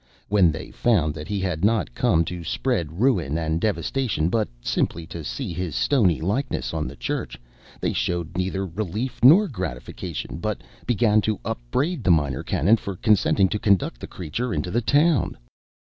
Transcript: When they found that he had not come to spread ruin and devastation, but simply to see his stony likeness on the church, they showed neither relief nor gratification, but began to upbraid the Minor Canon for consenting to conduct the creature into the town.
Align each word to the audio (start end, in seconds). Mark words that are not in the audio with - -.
When 0.29 0.51
they 0.51 0.71
found 0.71 1.13
that 1.13 1.27
he 1.27 1.39
had 1.41 1.63
not 1.63 1.93
come 1.93 2.25
to 2.25 2.43
spread 2.43 2.99
ruin 2.99 3.37
and 3.37 3.61
devastation, 3.61 4.29
but 4.29 4.47
simply 4.59 5.05
to 5.05 5.23
see 5.23 5.53
his 5.53 5.75
stony 5.75 6.19
likeness 6.21 6.73
on 6.73 6.87
the 6.87 6.95
church, 6.95 7.39
they 7.79 7.93
showed 7.93 8.35
neither 8.35 8.65
relief 8.65 9.19
nor 9.23 9.47
gratification, 9.47 10.37
but 10.39 10.63
began 10.87 11.21
to 11.21 11.39
upbraid 11.45 12.03
the 12.03 12.09
Minor 12.09 12.41
Canon 12.41 12.77
for 12.77 12.95
consenting 12.95 13.47
to 13.49 13.59
conduct 13.59 13.99
the 14.01 14.07
creature 14.07 14.55
into 14.55 14.71
the 14.71 14.81
town. 14.81 15.37